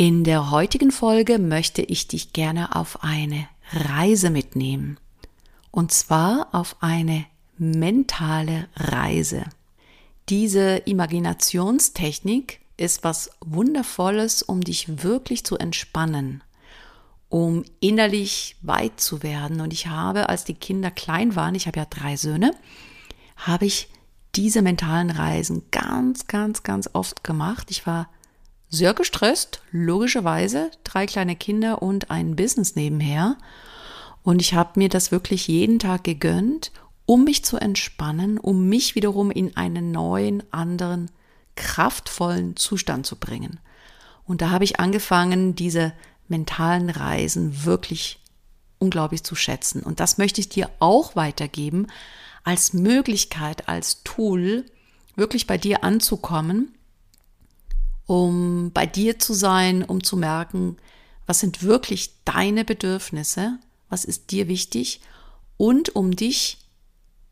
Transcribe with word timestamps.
In 0.00 0.24
der 0.24 0.50
heutigen 0.50 0.92
Folge 0.92 1.38
möchte 1.38 1.82
ich 1.82 2.08
dich 2.08 2.32
gerne 2.32 2.74
auf 2.74 3.04
eine 3.04 3.46
Reise 3.70 4.30
mitnehmen. 4.30 4.98
Und 5.70 5.92
zwar 5.92 6.48
auf 6.52 6.76
eine 6.80 7.26
mentale 7.58 8.66
Reise. 8.76 9.44
Diese 10.30 10.78
Imaginationstechnik 10.86 12.60
ist 12.78 13.04
was 13.04 13.32
Wundervolles, 13.44 14.42
um 14.42 14.62
dich 14.62 15.02
wirklich 15.02 15.44
zu 15.44 15.58
entspannen, 15.58 16.42
um 17.28 17.62
innerlich 17.80 18.56
weit 18.62 18.98
zu 19.02 19.22
werden. 19.22 19.60
Und 19.60 19.74
ich 19.74 19.88
habe, 19.88 20.30
als 20.30 20.44
die 20.44 20.54
Kinder 20.54 20.90
klein 20.90 21.36
waren, 21.36 21.54
ich 21.54 21.66
habe 21.66 21.78
ja 21.78 21.84
drei 21.84 22.16
Söhne, 22.16 22.54
habe 23.36 23.66
ich 23.66 23.90
diese 24.34 24.62
mentalen 24.62 25.10
Reisen 25.10 25.64
ganz, 25.70 26.26
ganz, 26.26 26.62
ganz 26.62 26.88
oft 26.94 27.22
gemacht. 27.22 27.66
Ich 27.70 27.86
war 27.86 28.08
sehr 28.70 28.94
gestresst, 28.94 29.60
logischerweise, 29.72 30.70
drei 30.84 31.06
kleine 31.06 31.36
Kinder 31.36 31.82
und 31.82 32.10
ein 32.10 32.36
Business 32.36 32.76
nebenher. 32.76 33.36
Und 34.22 34.40
ich 34.40 34.54
habe 34.54 34.78
mir 34.78 34.88
das 34.88 35.10
wirklich 35.10 35.48
jeden 35.48 35.80
Tag 35.80 36.04
gegönnt, 36.04 36.70
um 37.04 37.24
mich 37.24 37.44
zu 37.44 37.56
entspannen, 37.56 38.38
um 38.38 38.68
mich 38.68 38.94
wiederum 38.94 39.32
in 39.32 39.56
einen 39.56 39.90
neuen, 39.90 40.44
anderen, 40.52 41.10
kraftvollen 41.56 42.56
Zustand 42.56 43.06
zu 43.06 43.16
bringen. 43.16 43.58
Und 44.24 44.40
da 44.40 44.50
habe 44.50 44.64
ich 44.64 44.78
angefangen, 44.78 45.56
diese 45.56 45.92
mentalen 46.28 46.90
Reisen 46.90 47.64
wirklich 47.64 48.20
unglaublich 48.78 49.24
zu 49.24 49.34
schätzen. 49.34 49.82
Und 49.82 49.98
das 49.98 50.16
möchte 50.16 50.40
ich 50.40 50.48
dir 50.48 50.70
auch 50.78 51.16
weitergeben 51.16 51.88
als 52.44 52.72
Möglichkeit, 52.72 53.68
als 53.68 54.04
Tool, 54.04 54.64
wirklich 55.16 55.48
bei 55.48 55.58
dir 55.58 55.82
anzukommen 55.82 56.72
um 58.10 58.72
bei 58.72 58.86
dir 58.86 59.20
zu 59.20 59.34
sein, 59.34 59.84
um 59.84 60.02
zu 60.02 60.16
merken, 60.16 60.78
was 61.26 61.38
sind 61.38 61.62
wirklich 61.62 62.10
deine 62.24 62.64
Bedürfnisse, 62.64 63.60
was 63.88 64.04
ist 64.04 64.32
dir 64.32 64.48
wichtig 64.48 65.00
und 65.56 65.94
um 65.94 66.16
dich 66.16 66.58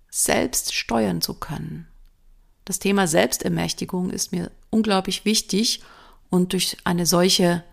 selbst 0.08 0.72
steuern 0.72 1.20
zu 1.20 1.34
können. 1.34 1.88
Das 2.64 2.78
Thema 2.78 3.08
Selbstermächtigung 3.08 4.10
ist 4.10 4.30
mir 4.30 4.52
unglaublich 4.70 5.24
wichtig 5.24 5.80
und 6.30 6.52
durch 6.52 6.76
eine 6.84 7.06
solche 7.06 7.64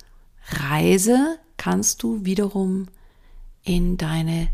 Reise 0.48 1.38
kannst 1.58 2.02
du 2.02 2.26
wiederum 2.26 2.88
in 3.64 3.98
deine 3.98 4.48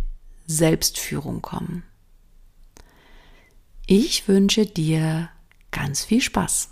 Selbstführung 0.45 1.41
kommen. 1.41 1.83
Ich 3.88 4.27
wünsche 4.27 4.66
dir 4.66 5.29
ganz 5.72 6.03
viel 6.03 6.19
Spaß. 6.19 6.67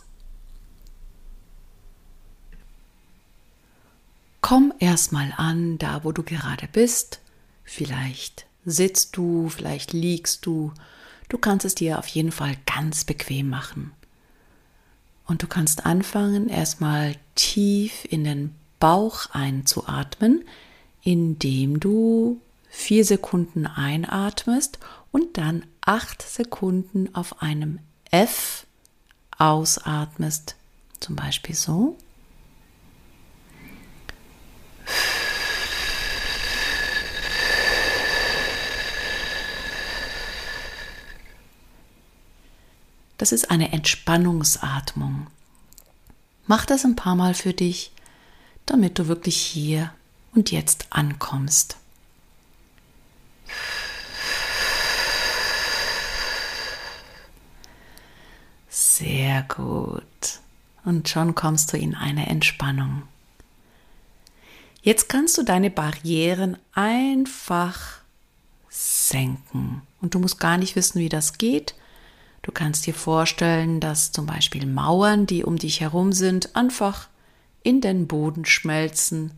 Komm 4.50 4.73
erstmal 4.80 5.31
an, 5.38 5.78
da 5.78 6.03
wo 6.03 6.11
du 6.11 6.23
gerade 6.23 6.67
bist. 6.67 7.19
Vielleicht 7.64 8.47
sitzt 8.66 9.16
du, 9.16 9.47
vielleicht 9.47 9.94
liegst 9.94 10.44
du. 10.44 10.73
Du 11.28 11.38
kannst 11.38 11.68
es 11.68 11.75
dir 11.75 12.00
auf 12.00 12.07
jeden 12.07 12.31
Fall 12.31 12.56
ganz 12.66 13.06
bequem 13.06 13.47
machen. 13.47 13.91
Und 15.28 15.44
du 15.44 15.47
kannst 15.47 15.85
anfangen, 15.85 16.50
erstmal 16.50 17.16
tief 17.35 18.06
in 18.09 18.23
den 18.23 18.56
Bauch 18.79 19.28
einzuatmen, 19.34 20.44
indem 21.03 21.79
du 21.79 22.41
vier 22.72 23.06
Sekunden 23.06 23.68
einatmest 23.68 24.79
und 25.12 25.38
dann 25.38 25.63
acht 25.81 26.23
Sekunden 26.23 27.13
auf 27.13 27.44
einem 27.44 27.78
F 28.09 28.66
ausatmest. 29.38 30.56
Zum 31.00 31.16
Beispiel 31.16 31.53
so. 31.53 32.00
Das 43.19 43.34
ist 43.34 43.52
eine 43.52 43.74
Entspannungsatmung. 43.74 45.28
Mach 46.47 46.66
das 46.66 46.85
ein 46.85 46.96
paar 46.96 47.16
Mal 47.16 47.34
für 47.34 47.53
dich, 47.53 47.91
damit 48.66 48.97
du 48.97 49.07
wirklich 49.07 49.35
hier 49.35 49.94
und 50.34 50.52
jetzt 50.52 50.88
ankommst. 50.90 51.75
Sehr 58.69 59.44
gut. 59.44 60.06
Und 60.85 61.09
schon 61.09 61.35
kommst 61.35 61.74
du 61.74 61.78
in 61.78 61.96
eine 61.96 62.28
Entspannung. 62.28 63.03
Jetzt 64.81 65.09
kannst 65.09 65.38
du 65.38 65.44
deine 65.44 65.69
Barrieren 65.69 66.58
einfach 66.72 68.00
senken. 68.69 69.81
Und 70.00 70.16
du 70.16 70.19
musst 70.19 70.40
gar 70.40 70.58
nicht 70.58 70.78
wissen, 70.78 71.02
wie 71.02 71.09
das 71.09 71.38
geht. 71.38 71.75
Du 72.41 72.51
kannst 72.51 72.85
dir 72.88 72.94
vorstellen, 72.94 73.79
dass 73.79 74.11
zum 74.11 74.25
Beispiel 74.25 74.66
Mauern, 74.66 75.25
die 75.25 75.44
um 75.44 75.57
dich 75.57 75.81
herum 75.81 76.13
sind, 76.13 76.55
einfach 76.55 77.07
in 77.63 77.81
den 77.81 78.07
Boden 78.07 78.45
schmelzen. 78.45 79.31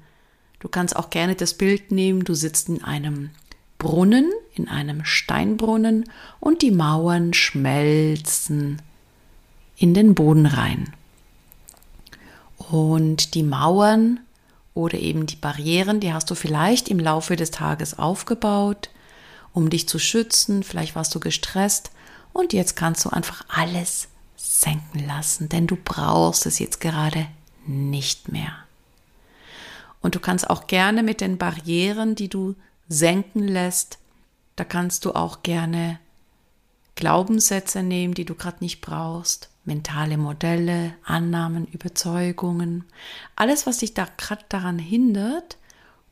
Du 0.59 0.67
kannst 0.69 0.95
auch 0.95 1.09
gerne 1.09 1.35
das 1.35 1.56
Bild 1.56 1.91
nehmen, 1.91 2.23
du 2.23 2.35
sitzt 2.35 2.69
in 2.69 2.84
einem 2.84 3.31
Brunnen, 3.79 4.29
in 4.53 4.67
einem 4.67 5.03
Steinbrunnen 5.06 6.06
und 6.40 6.61
die 6.61 6.72
Mauern 6.72 7.34
schmelzen 7.34 8.79
in 9.75 9.95
den 9.95 10.13
Boden 10.13 10.45
rein. 10.45 10.94
Und 12.57 13.34
die 13.34 13.41
Mauern 13.41 14.19
oder 14.75 15.00
eben 15.00 15.25
die 15.25 15.35
Barrieren, 15.35 16.00
die 16.00 16.13
hast 16.13 16.29
du 16.29 16.35
vielleicht 16.35 16.90
im 16.90 17.00
Laufe 17.00 17.35
des 17.35 17.50
Tages 17.50 17.97
aufgebaut, 17.97 18.90
um 19.53 19.72
dich 19.72 19.90
zu 19.90 19.97
schützen, 19.97 20.61
vielleicht 20.61 20.95
warst 20.95 21.13
du 21.16 21.19
gestresst 21.19 21.91
und 22.34 22.53
jetzt 22.53 22.75
kannst 22.75 23.06
du 23.06 23.09
einfach 23.09 23.44
alles 23.47 24.08
senken 24.36 25.06
lassen, 25.06 25.50
denn 25.50 25.68
du 25.68 25.75
brauchst 25.75 26.46
es 26.46 26.59
jetzt 26.59 26.80
gerade 26.81 27.28
nicht 27.66 28.31
mehr. 28.31 28.53
Und 30.02 30.16
du 30.16 30.19
kannst 30.19 30.50
auch 30.50 30.68
gerne 30.68 31.03
mit 31.03 31.22
den 31.22 31.38
Barrieren, 31.38 32.16
die 32.16 32.28
du 32.28 32.56
senken 32.88 33.47
lässt, 33.47 34.00
da 34.56 34.66
kannst 34.66 35.06
du 35.06 35.14
auch 35.14 35.44
gerne 35.44 36.00
Glaubenssätze 36.96 37.84
nehmen, 37.84 38.14
die 38.14 38.25
du 38.25 38.36
gerade 38.36 38.58
nicht 38.59 38.81
brauchst, 38.81 39.50
mentale 39.64 40.18
Modelle, 40.18 40.94
Annahmen, 41.03 41.66
Überzeugungen, 41.68 42.84
alles, 43.36 43.66
was 43.66 43.78
dich 43.78 43.94
da 43.94 44.08
gerade 44.18 44.44
daran 44.50 44.80
hindert, 44.80 45.58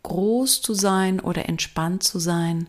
groß 0.04 0.62
zu 0.62 0.74
sein 0.74 1.20
oder 1.20 1.50
entspannt 1.50 2.04
zu 2.04 2.20
sein, 2.20 2.68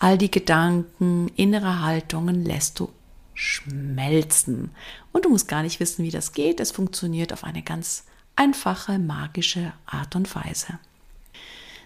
All 0.00 0.16
die 0.16 0.30
Gedanken, 0.30 1.28
innere 1.36 1.82
Haltungen 1.82 2.44
lässt 2.44 2.80
du 2.80 2.88
schmelzen. 3.34 4.70
Und 5.12 5.26
du 5.26 5.28
musst 5.28 5.46
gar 5.46 5.62
nicht 5.62 5.78
wissen, 5.78 6.04
wie 6.04 6.10
das 6.10 6.32
geht. 6.32 6.58
Es 6.58 6.72
funktioniert 6.72 7.32
auf 7.34 7.44
eine 7.44 7.62
ganz 7.62 8.04
einfache, 8.34 8.98
magische 8.98 9.74
Art 9.84 10.16
und 10.16 10.34
Weise. 10.34 10.78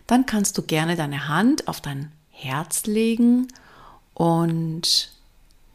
Dann 0.07 0.27
kannst 0.27 0.57
du 0.57 0.63
gerne 0.63 0.95
deine 0.95 1.29
Hand 1.29 1.67
auf 1.67 1.81
dein 1.81 2.13
Herz 2.31 2.87
legen 2.87 3.49
und 4.15 5.13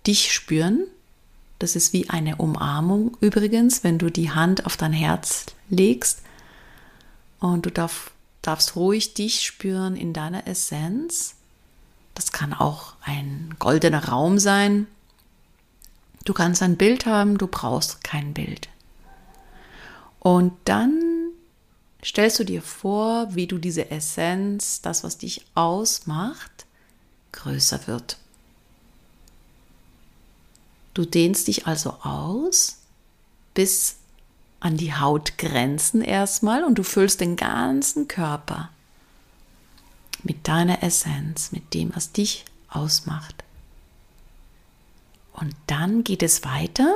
dich 0.08 0.32
spüren. 0.32 0.86
Das 1.60 1.76
ist 1.76 1.92
wie 1.92 2.10
eine 2.10 2.38
Umarmung 2.38 3.18
übrigens, 3.20 3.84
wenn 3.84 3.98
du 3.98 4.10
die 4.10 4.32
Hand 4.32 4.66
auf 4.66 4.78
dein 4.78 4.94
Herz 4.94 5.48
legst. 5.70 6.22
Und 7.40 7.66
du 7.66 7.70
darf, 7.70 8.12
darfst 8.42 8.78
ruhig 8.78 9.14
dich 9.14 9.42
spüren 9.46 9.98
in 9.98 10.14
deiner 10.14 10.48
Essenz. 10.48 11.36
Das 12.20 12.34
kann 12.34 12.52
auch 12.52 12.96
ein 13.02 13.56
goldener 13.60 14.10
Raum 14.10 14.40
sein. 14.40 14.88
Du 16.26 16.34
kannst 16.34 16.62
ein 16.62 16.76
Bild 16.76 17.06
haben, 17.06 17.38
du 17.38 17.48
brauchst 17.48 18.04
kein 18.04 18.34
Bild. 18.34 18.68
Und 20.20 20.52
dann 20.66 21.02
stellst 22.04 22.38
du 22.38 22.44
dir 22.44 22.62
vor, 22.62 23.36
wie 23.36 23.48
du 23.48 23.58
diese 23.58 23.90
Essenz, 23.90 24.82
das, 24.82 25.06
was 25.06 25.18
dich 25.18 25.46
ausmacht, 25.56 26.66
größer 27.32 27.88
wird. 27.88 28.18
Du 30.94 31.06
dehnst 31.06 31.48
dich 31.48 31.68
also 31.68 31.92
aus, 32.04 32.80
bis 33.54 33.96
an 34.60 34.76
die 34.76 34.94
Hautgrenzen 34.94 36.02
erstmal 36.02 36.66
und 36.66 36.76
du 36.76 36.84
füllst 36.84 37.22
den 37.22 37.38
ganzen 37.38 38.10
Körper 38.10 38.72
mit 40.24 40.48
deiner 40.48 40.84
Essenz, 40.84 41.52
mit 41.52 41.74
dem, 41.74 41.96
was 41.96 42.12
dich 42.12 42.46
ausmacht. 42.70 43.44
Und 45.34 45.56
dann 45.68 46.04
geht 46.04 46.24
es 46.24 46.44
weiter. 46.44 46.96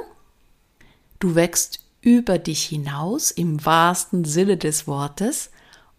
Du 1.20 1.36
wächst 1.36 1.80
über 2.02 2.38
dich 2.38 2.66
hinaus 2.66 3.31
im 3.31 3.66
wahrsten 3.66 4.25
Sinne 4.25 4.58
des 4.58 4.88
Wortes 4.88 5.50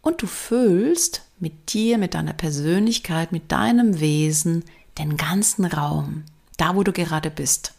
und 0.03 0.21
du 0.21 0.26
füllst 0.26 1.23
mit 1.41 1.73
dir, 1.73 1.97
mit 1.97 2.15
deiner 2.15 2.35
Persönlichkeit, 2.35 3.32
mit 3.32 3.50
deinem 3.50 4.00
Wesen 4.00 4.65
den 4.99 5.17
ganzen 5.17 5.65
Raum, 5.65 6.25
da 6.59 6.76
wo 6.76 6.82
du 6.82 6.93
gerade 6.93 7.31
bist. 7.31 7.73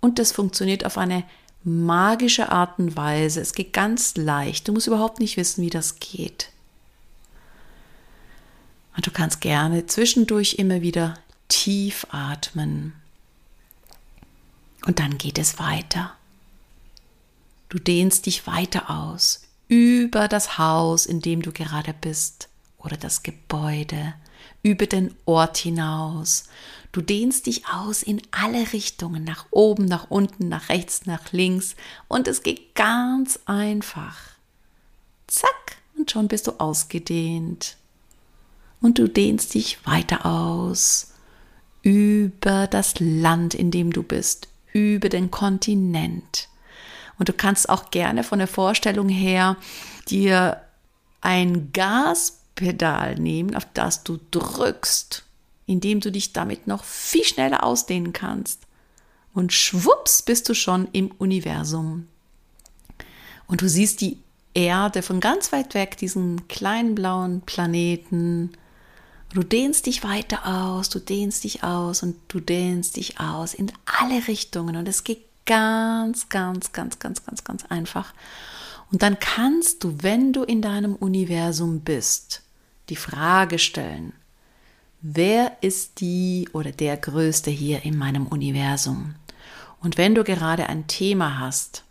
Und 0.00 0.18
das 0.18 0.32
funktioniert 0.32 0.84
auf 0.84 0.98
eine 0.98 1.24
magische 1.64 2.50
Art 2.50 2.78
und 2.78 2.96
Weise. 2.96 3.40
Es 3.40 3.52
geht 3.52 3.72
ganz 3.72 4.16
leicht. 4.16 4.66
Du 4.66 4.72
musst 4.72 4.86
überhaupt 4.86 5.20
nicht 5.20 5.36
wissen, 5.36 5.62
wie 5.62 5.70
das 5.70 6.00
geht. 6.00 6.50
Und 8.98 9.06
du 9.06 9.12
kannst 9.12 9.40
gerne 9.40 9.86
zwischendurch 9.86 10.54
immer 10.54 10.82
wieder 10.82 11.14
tief 11.46 12.04
atmen. 12.10 12.94
Und 14.86 14.98
dann 14.98 15.18
geht 15.18 15.38
es 15.38 15.60
weiter. 15.60 16.16
Du 17.68 17.78
dehnst 17.78 18.26
dich 18.26 18.48
weiter 18.48 18.90
aus 18.90 19.42
über 19.68 20.26
das 20.26 20.58
Haus, 20.58 21.06
in 21.06 21.20
dem 21.20 21.42
du 21.42 21.52
gerade 21.52 21.94
bist, 21.94 22.48
oder 22.76 22.96
das 22.96 23.22
Gebäude, 23.22 24.14
über 24.64 24.86
den 24.86 25.14
Ort 25.26 25.58
hinaus. 25.58 26.48
Du 26.90 27.00
dehnst 27.00 27.46
dich 27.46 27.68
aus 27.68 28.02
in 28.02 28.20
alle 28.32 28.72
Richtungen, 28.72 29.22
nach 29.22 29.46
oben, 29.52 29.84
nach 29.84 30.10
unten, 30.10 30.48
nach 30.48 30.70
rechts, 30.70 31.06
nach 31.06 31.30
links, 31.30 31.76
und 32.08 32.26
es 32.26 32.42
geht 32.42 32.74
ganz 32.74 33.38
einfach. 33.46 34.16
Zack, 35.28 35.76
und 35.96 36.10
schon 36.10 36.26
bist 36.26 36.48
du 36.48 36.58
ausgedehnt. 36.58 37.76
Und 38.80 38.98
du 38.98 39.08
dehnst 39.08 39.54
dich 39.54 39.84
weiter 39.86 40.24
aus 40.26 41.12
über 41.82 42.66
das 42.66 42.94
Land, 43.00 43.54
in 43.54 43.70
dem 43.70 43.92
du 43.92 44.02
bist, 44.02 44.48
über 44.72 45.08
den 45.08 45.30
Kontinent. 45.30 46.48
Und 47.18 47.28
du 47.28 47.32
kannst 47.32 47.68
auch 47.68 47.90
gerne 47.90 48.22
von 48.22 48.38
der 48.38 48.48
Vorstellung 48.48 49.08
her 49.08 49.56
dir 50.08 50.60
ein 51.20 51.72
Gaspedal 51.72 53.16
nehmen, 53.16 53.56
auf 53.56 53.66
das 53.74 54.04
du 54.04 54.18
drückst, 54.30 55.24
indem 55.66 56.00
du 56.00 56.12
dich 56.12 56.32
damit 56.32 56.66
noch 56.66 56.84
viel 56.84 57.24
schneller 57.24 57.64
ausdehnen 57.64 58.12
kannst. 58.12 58.62
Und 59.34 59.52
schwupps 59.52 60.22
bist 60.22 60.48
du 60.48 60.54
schon 60.54 60.88
im 60.92 61.10
Universum. 61.18 62.06
Und 63.46 63.62
du 63.62 63.68
siehst 63.68 64.00
die 64.00 64.18
Erde 64.54 65.02
von 65.02 65.20
ganz 65.20 65.52
weit 65.52 65.74
weg, 65.74 65.96
diesen 65.96 66.48
kleinen 66.48 66.94
blauen 66.94 67.42
Planeten, 67.42 68.52
Du 69.32 69.42
dehnst 69.42 69.86
dich 69.86 70.04
weiter 70.04 70.46
aus, 70.46 70.88
du 70.88 70.98
dehnst 70.98 71.44
dich 71.44 71.62
aus 71.62 72.02
und 72.02 72.16
du 72.28 72.40
dehnst 72.40 72.96
dich 72.96 73.20
aus 73.20 73.52
in 73.52 73.70
alle 73.84 74.26
Richtungen 74.26 74.76
und 74.76 74.88
es 74.88 75.04
geht 75.04 75.22
ganz, 75.44 76.28
ganz, 76.28 76.72
ganz, 76.72 76.98
ganz, 76.98 77.24
ganz, 77.24 77.44
ganz 77.44 77.64
einfach. 77.66 78.14
Und 78.90 79.02
dann 79.02 79.18
kannst 79.18 79.84
du, 79.84 79.96
wenn 80.00 80.32
du 80.32 80.44
in 80.44 80.62
deinem 80.62 80.94
Universum 80.94 81.80
bist, 81.80 82.42
die 82.88 82.96
Frage 82.96 83.58
stellen, 83.58 84.14
wer 85.02 85.58
ist 85.60 86.00
die 86.00 86.48
oder 86.54 86.72
der 86.72 86.96
Größte 86.96 87.50
hier 87.50 87.84
in 87.84 87.98
meinem 87.98 88.26
Universum? 88.26 89.14
Und 89.80 89.98
wenn 89.98 90.14
du 90.14 90.24
gerade 90.24 90.68
ein 90.68 90.86
Thema 90.86 91.38
hast, 91.38 91.84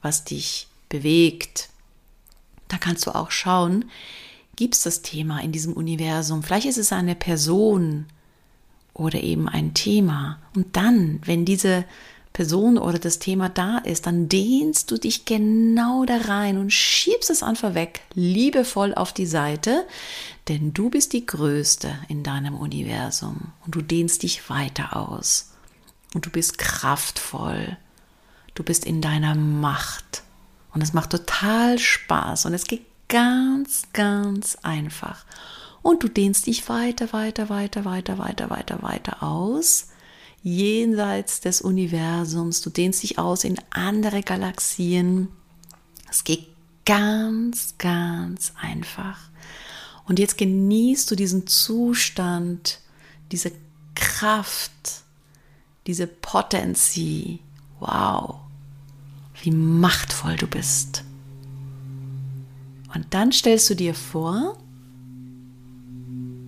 was 0.00 0.24
dich 0.24 0.68
bewegt, 0.88 1.70
dann 2.68 2.80
kannst 2.80 3.06
du 3.06 3.14
auch 3.14 3.32
schauen, 3.32 3.90
gibt 4.56 4.74
es 4.74 4.82
das 4.82 5.02
Thema 5.02 5.40
in 5.40 5.52
diesem 5.52 5.72
Universum. 5.72 6.42
Vielleicht 6.42 6.66
ist 6.66 6.78
es 6.78 6.92
eine 6.92 7.14
Person 7.14 8.06
oder 8.94 9.22
eben 9.22 9.48
ein 9.48 9.74
Thema. 9.74 10.38
Und 10.54 10.76
dann, 10.76 11.20
wenn 11.24 11.44
diese 11.44 11.84
Person 12.32 12.78
oder 12.78 12.98
das 12.98 13.18
Thema 13.18 13.48
da 13.48 13.78
ist, 13.78 14.06
dann 14.06 14.28
dehnst 14.28 14.90
du 14.90 14.96
dich 14.96 15.24
genau 15.24 16.04
da 16.04 16.16
rein 16.16 16.58
und 16.58 16.72
schiebst 16.72 17.30
es 17.30 17.42
einfach 17.42 17.74
weg, 17.74 18.00
liebevoll 18.14 18.94
auf 18.94 19.12
die 19.12 19.26
Seite, 19.26 19.86
denn 20.48 20.72
du 20.72 20.88
bist 20.88 21.12
die 21.12 21.26
Größte 21.26 21.94
in 22.08 22.22
deinem 22.22 22.56
Universum 22.56 23.52
und 23.64 23.74
du 23.74 23.82
dehnst 23.82 24.22
dich 24.22 24.48
weiter 24.48 24.96
aus 24.96 25.52
und 26.14 26.24
du 26.24 26.30
bist 26.30 26.56
kraftvoll, 26.58 27.76
du 28.54 28.62
bist 28.62 28.86
in 28.86 29.02
deiner 29.02 29.34
Macht 29.34 30.22
und 30.72 30.82
es 30.82 30.94
macht 30.94 31.10
total 31.10 31.78
Spaß 31.78 32.46
und 32.46 32.54
es 32.54 32.64
geht 32.64 32.86
ganz, 33.12 33.82
ganz 33.92 34.56
einfach. 34.62 35.26
Und 35.82 36.02
du 36.02 36.08
dehnst 36.08 36.46
dich 36.46 36.66
weiter, 36.70 37.12
weiter, 37.12 37.50
weiter, 37.50 37.84
weiter, 37.84 38.16
weiter, 38.16 38.48
weiter, 38.48 38.82
weiter 38.82 39.22
aus. 39.22 39.88
Jenseits 40.42 41.42
des 41.42 41.60
Universums. 41.60 42.62
Du 42.62 42.70
dehnst 42.70 43.02
dich 43.02 43.18
aus 43.18 43.44
in 43.44 43.60
andere 43.68 44.22
Galaxien. 44.22 45.28
Es 46.10 46.24
geht 46.24 46.46
ganz, 46.86 47.74
ganz 47.76 48.54
einfach. 48.58 49.18
Und 50.06 50.18
jetzt 50.18 50.38
genießt 50.38 51.10
du 51.10 51.14
diesen 51.14 51.46
Zustand, 51.46 52.80
diese 53.30 53.52
Kraft, 53.94 54.72
diese 55.86 56.06
Potenzie. 56.06 57.40
Wow, 57.78 58.36
wie 59.42 59.50
machtvoll 59.50 60.36
du 60.36 60.46
bist. 60.46 61.04
Und 62.94 63.06
dann 63.10 63.32
stellst 63.32 63.70
du 63.70 63.74
dir 63.74 63.94
vor, 63.94 64.58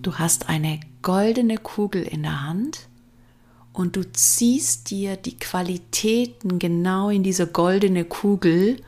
du 0.01 0.15
hast 0.15 0.49
eine 0.49 0.79
goldene 1.01 1.57
Kugel 1.57 2.03
in 2.03 2.23
der 2.23 2.43
Hand 2.43 2.87
und 3.73 3.95
du 3.95 4.11
ziehst 4.11 4.89
dir 4.89 5.17
die 5.17 5.37
Qualitäten 5.37 6.59
genau 6.59 7.09
in 7.09 7.23
diese 7.23 7.47
goldene 7.47 8.05
Kugel, 8.05 8.81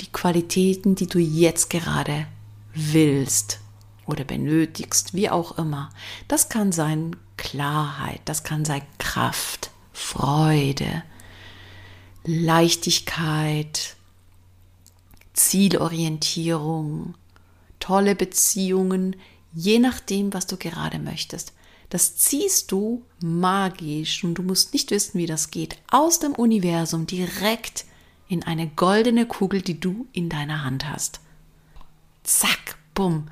die 0.00 0.12
Qualitäten, 0.12 0.94
die 0.94 1.06
du 1.06 1.18
jetzt 1.18 1.70
gerade 1.70 2.26
willst 2.74 3.60
oder 4.06 4.24
benötigst, 4.24 5.14
wie 5.14 5.30
auch 5.30 5.58
immer. 5.58 5.90
Das 6.28 6.48
kann 6.48 6.72
sein 6.72 7.16
Klarheit, 7.36 8.20
das 8.24 8.44
kann 8.44 8.64
sein 8.64 8.82
Kraft, 8.98 9.70
Freude, 9.92 11.02
Leichtigkeit, 12.24 13.96
Zielorientierung, 15.34 17.14
tolle 17.80 18.14
Beziehungen, 18.14 19.16
je 19.52 19.78
nachdem, 19.78 20.32
was 20.32 20.46
du 20.46 20.56
gerade 20.56 20.98
möchtest. 20.98 21.52
Das 21.90 22.16
ziehst 22.16 22.72
du 22.72 23.04
magisch 23.20 24.24
und 24.24 24.34
du 24.34 24.42
musst 24.42 24.72
nicht 24.72 24.90
wissen, 24.90 25.18
wie 25.18 25.26
das 25.26 25.50
geht, 25.50 25.76
aus 25.90 26.18
dem 26.18 26.32
Universum 26.32 27.06
direkt 27.06 27.84
in 28.28 28.42
eine 28.42 28.68
goldene 28.68 29.26
Kugel, 29.26 29.62
die 29.62 29.78
du 29.78 30.06
in 30.12 30.28
deiner 30.28 30.64
Hand 30.64 30.88
hast. 30.88 31.20
Zack, 32.22 32.78
bumm. 32.94 33.28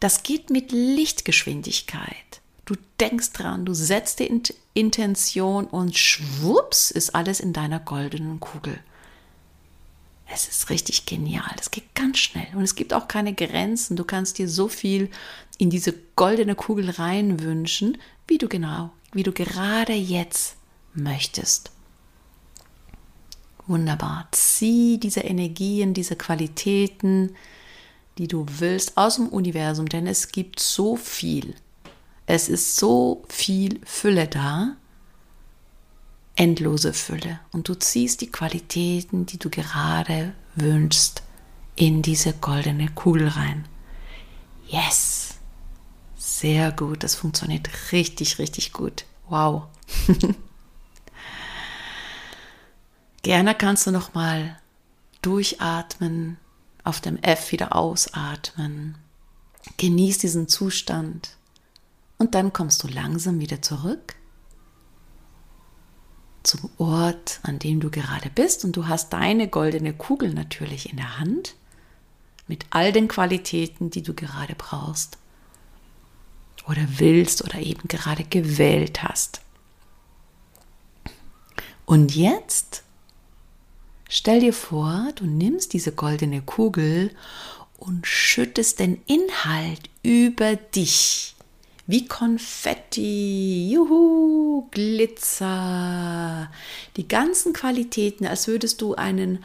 Das 0.00 0.22
geht 0.22 0.50
mit 0.50 0.72
Lichtgeschwindigkeit. 0.72 2.40
Du 2.64 2.74
denkst 2.98 3.32
dran, 3.32 3.64
du 3.64 3.74
setzt 3.74 4.20
die 4.20 4.42
Intention 4.74 5.66
und 5.66 5.96
schwupps 5.96 6.90
ist 6.90 7.14
alles 7.14 7.40
in 7.40 7.52
deiner 7.52 7.78
goldenen 7.78 8.40
Kugel. 8.40 8.78
Es 10.32 10.48
ist 10.48 10.70
richtig 10.70 11.04
genial. 11.06 11.50
Das 11.56 11.70
geht 11.70 11.94
ganz 11.94 12.18
schnell. 12.18 12.46
Und 12.54 12.62
es 12.62 12.74
gibt 12.74 12.94
auch 12.94 13.06
keine 13.06 13.34
Grenzen. 13.34 13.96
Du 13.96 14.04
kannst 14.04 14.38
dir 14.38 14.48
so 14.48 14.68
viel 14.68 15.10
in 15.58 15.68
diese 15.68 15.94
goldene 16.16 16.54
Kugel 16.54 16.90
reinwünschen, 16.90 17.98
wie 18.26 18.38
du 18.38 18.48
genau, 18.48 18.90
wie 19.12 19.22
du 19.22 19.32
gerade 19.32 19.92
jetzt 19.92 20.56
möchtest. 20.94 21.70
Wunderbar. 23.66 24.28
Zieh 24.32 24.98
diese 24.98 25.20
Energien, 25.20 25.94
diese 25.94 26.16
Qualitäten, 26.16 27.36
die 28.18 28.28
du 28.28 28.46
willst, 28.58 28.96
aus 28.96 29.16
dem 29.16 29.28
Universum, 29.28 29.88
denn 29.88 30.06
es 30.06 30.32
gibt 30.32 30.60
so 30.60 30.96
viel. 30.96 31.54
Es 32.26 32.48
ist 32.48 32.76
so 32.76 33.24
viel 33.28 33.80
Fülle 33.84 34.28
da 34.28 34.76
endlose 36.36 36.92
Fülle 36.92 37.40
und 37.52 37.68
du 37.68 37.74
ziehst 37.74 38.20
die 38.20 38.30
Qualitäten, 38.30 39.26
die 39.26 39.38
du 39.38 39.50
gerade 39.50 40.34
wünschst, 40.54 41.22
in 41.76 42.02
diese 42.02 42.32
goldene 42.32 42.88
Kugel 42.88 43.28
rein. 43.28 43.66
Yes! 44.66 45.34
Sehr 46.16 46.72
gut, 46.72 47.02
das 47.02 47.14
funktioniert 47.14 47.68
richtig, 47.92 48.38
richtig 48.38 48.72
gut. 48.72 49.04
Wow. 49.28 49.64
Gerne 53.22 53.54
kannst 53.54 53.86
du 53.86 53.90
noch 53.90 54.14
mal 54.14 54.58
durchatmen, 55.20 56.38
auf 56.84 57.00
dem 57.00 57.16
F 57.22 57.52
wieder 57.52 57.76
ausatmen. 57.76 58.96
Genieß 59.76 60.18
diesen 60.18 60.48
Zustand 60.48 61.36
und 62.18 62.34
dann 62.34 62.52
kommst 62.52 62.82
du 62.82 62.88
langsam 62.88 63.38
wieder 63.38 63.62
zurück 63.62 64.16
zum 66.42 66.70
Ort, 66.78 67.40
an 67.42 67.58
dem 67.58 67.80
du 67.80 67.90
gerade 67.90 68.30
bist 68.30 68.64
und 68.64 68.76
du 68.76 68.88
hast 68.88 69.12
deine 69.12 69.48
goldene 69.48 69.92
Kugel 69.92 70.32
natürlich 70.34 70.90
in 70.90 70.96
der 70.96 71.18
Hand 71.18 71.54
mit 72.48 72.66
all 72.70 72.92
den 72.92 73.08
Qualitäten, 73.08 73.90
die 73.90 74.02
du 74.02 74.14
gerade 74.14 74.54
brauchst 74.54 75.18
oder 76.68 76.82
willst 76.98 77.42
oder 77.42 77.58
eben 77.58 77.88
gerade 77.88 78.24
gewählt 78.24 79.02
hast. 79.02 79.40
Und 81.84 82.14
jetzt 82.14 82.82
stell 84.08 84.40
dir 84.40 84.52
vor, 84.52 85.08
du 85.16 85.24
nimmst 85.24 85.72
diese 85.72 85.92
goldene 85.92 86.42
Kugel 86.42 87.10
und 87.78 88.06
schüttest 88.06 88.78
den 88.78 89.02
Inhalt 89.06 89.90
über 90.02 90.56
dich. 90.56 91.31
Wie 91.86 92.06
Konfetti, 92.06 93.70
Juhu, 93.72 94.68
Glitzer, 94.70 96.50
die 96.96 97.08
ganzen 97.08 97.52
Qualitäten, 97.52 98.26
als 98.26 98.46
würdest 98.46 98.80
du 98.80 98.94
einen 98.94 99.44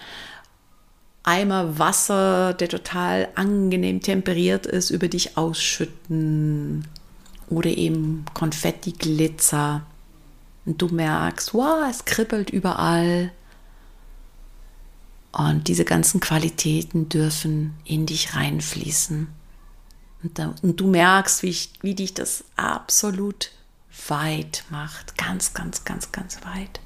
Eimer 1.24 1.78
Wasser, 1.78 2.54
der 2.54 2.70
total 2.70 3.28
angenehm 3.36 4.02
temperiert 4.02 4.66
ist, 4.66 4.92
über 4.92 5.10
dich 5.10 5.36
ausschütten. 5.36 6.88
Oder 7.50 7.72
eben 7.72 8.24
Konfetti, 8.34 8.94
Glitzer. 8.94 9.86
Und 10.66 10.82
du 10.82 10.88
merkst, 10.88 11.54
wow, 11.54 11.86
es 11.90 12.06
kribbelt 12.06 12.50
überall. 12.50 13.32
Und 15.34 15.68
diese 15.68 15.86
ganzen 15.86 16.20
Qualitäten 16.20 17.10
dürfen 17.10 17.74
in 17.84 18.06
dich 18.06 18.36
reinfließen. 18.36 19.28
Und, 20.24 20.40
da, 20.40 20.56
und 20.62 20.80
du 20.80 20.88
merkst, 20.88 21.44
wie, 21.44 21.50
ich, 21.50 21.72
wie 21.82 21.96
dich 21.96 22.14
das 22.14 22.44
absolut 22.56 23.52
weit 24.08 24.64
macht. 24.70 25.18
Ganz, 25.18 25.54
ganz, 25.54 25.86
ganz, 25.86 26.12
ganz 26.12 26.44
weit. 26.44 26.80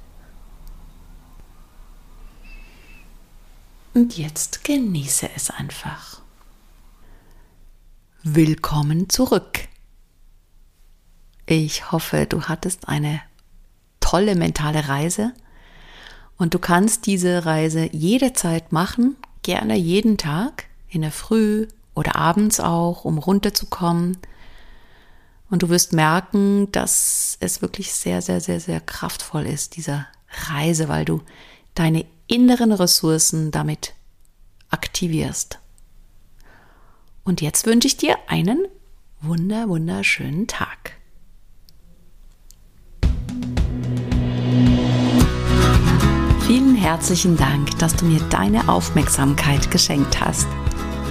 Und 3.94 4.16
jetzt 4.16 4.64
genieße 4.64 5.28
es 5.34 5.50
einfach. 5.50 6.20
Willkommen 8.22 9.08
zurück. 9.08 9.68
Ich 11.46 11.90
hoffe, 11.90 12.26
du 12.26 12.42
hattest 12.42 12.88
eine 12.88 13.20
tolle 14.00 14.36
mentale 14.36 14.88
Reise 14.88 15.34
und 16.38 16.54
du 16.54 16.58
kannst 16.58 17.06
diese 17.06 17.44
Reise 17.44 17.88
jederzeit 17.92 18.72
machen, 18.72 19.16
gerne 19.42 19.76
jeden 19.76 20.18
Tag, 20.18 20.66
in 20.88 21.02
der 21.02 21.12
Früh 21.12 21.66
oder 21.94 22.16
abends 22.16 22.60
auch, 22.60 23.04
um 23.04 23.18
runterzukommen. 23.18 24.18
Und 25.50 25.62
du 25.62 25.68
wirst 25.68 25.92
merken, 25.92 26.72
dass 26.72 27.36
es 27.40 27.60
wirklich 27.60 27.92
sehr, 27.92 28.22
sehr, 28.22 28.40
sehr, 28.40 28.60
sehr 28.60 28.80
kraftvoll 28.80 29.46
ist, 29.46 29.76
diese 29.76 30.06
Reise, 30.48 30.88
weil 30.88 31.04
du 31.04 31.20
deine 31.74 32.06
inneren 32.26 32.72
Ressourcen 32.72 33.50
damit 33.50 33.94
aktivierst. 34.70 35.58
Und 37.24 37.40
jetzt 37.40 37.66
wünsche 37.66 37.86
ich 37.86 37.96
dir 37.96 38.16
einen 38.26 38.66
wunder, 39.20 39.68
wunderschönen 39.68 40.46
Tag. 40.46 40.96
Vielen 46.46 46.74
herzlichen 46.74 47.36
Dank, 47.36 47.78
dass 47.78 47.94
du 47.94 48.04
mir 48.04 48.20
deine 48.30 48.68
Aufmerksamkeit 48.68 49.70
geschenkt 49.70 50.20
hast. 50.20 50.48